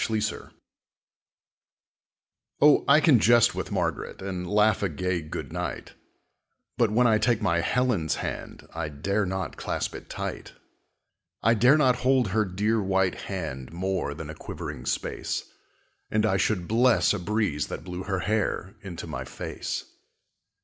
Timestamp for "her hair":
18.01-18.73